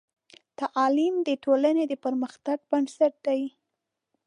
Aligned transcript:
تعلیم 0.59 1.15
د 1.27 1.29
ټولنې 1.43 1.83
د 1.87 1.93
پرمختګ 2.05 2.57
بنسټ 2.69 3.13
دی. 3.27 3.41